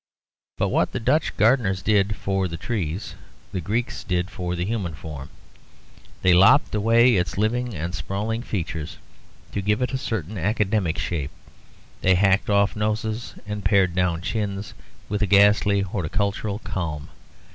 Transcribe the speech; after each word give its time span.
But 0.57 0.69
what 0.69 0.93
the 0.93 0.99
Dutch 0.99 1.37
gardeners 1.37 1.83
did 1.83 2.15
for 2.15 2.47
trees 2.49 3.13
the 3.51 3.61
Greeks 3.61 4.03
did 4.03 4.31
for 4.31 4.55
the 4.55 4.65
human 4.65 4.95
form; 4.95 5.29
they 6.23 6.33
lopped 6.33 6.73
away 6.73 7.17
its 7.17 7.37
living 7.37 7.75
and 7.75 7.93
sprawling 7.93 8.41
features 8.41 8.97
to 9.51 9.61
give 9.61 9.79
it 9.79 9.93
a 9.93 9.99
certain 9.99 10.39
academic 10.39 10.97
shape; 10.97 11.29
they 12.01 12.15
hacked 12.15 12.49
off 12.49 12.75
noses 12.75 13.35
and 13.45 13.63
pared 13.63 13.93
down 13.93 14.21
chins 14.23 14.73
with 15.07 15.21
a 15.21 15.27
ghastly 15.27 15.81
horticultural 15.81 16.57
calm. 16.63 17.09